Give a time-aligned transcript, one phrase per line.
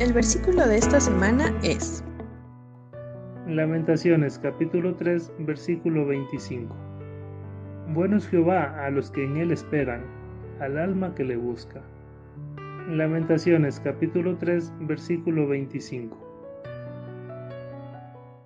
[0.00, 2.04] El versículo de esta semana es
[3.48, 6.72] Lamentaciones capítulo 3 versículo 25.
[7.94, 10.04] Bueno es Jehová a los que en él esperan,
[10.60, 11.82] al alma que le busca.
[12.88, 16.27] Lamentaciones capítulo 3 versículo 25.